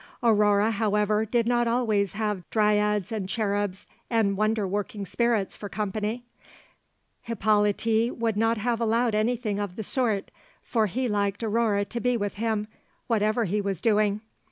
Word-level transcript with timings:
Aurore, 0.23 0.71
however, 0.71 1.27
did 1.27 1.45
not 1.47 1.67
always 1.67 2.13
have 2.13 2.49
dryads 2.49 3.11
and 3.11 3.29
cherubs 3.29 3.85
and 4.09 4.35
wonder 4.35 4.67
working 4.67 5.05
spirits 5.05 5.55
for 5.55 5.69
company; 5.69 6.23
Hippolyte 7.21 8.17
would 8.17 8.35
not 8.35 8.57
have 8.57 8.81
allowed 8.81 9.13
anything 9.13 9.59
of 9.59 9.75
the 9.75 9.83
sort, 9.83 10.31
for 10.63 10.87
he 10.87 11.07
liked 11.07 11.43
Aurore 11.43 11.85
to 11.87 11.99
be 11.99 12.17
with 12.17 12.33
him, 12.37 12.67
whatever 13.05 13.45
he 13.45 13.61
was 13.61 13.79
doing. 13.79 14.21